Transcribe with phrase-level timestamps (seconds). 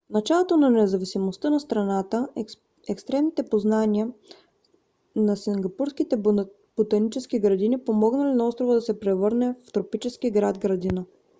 [0.09, 2.27] в началото на независимостта на страната
[2.89, 4.11] експертните познания
[5.15, 6.17] на сингапурските
[6.77, 11.05] ботанически градини помогнали на острова да се превърне в тропически град-градина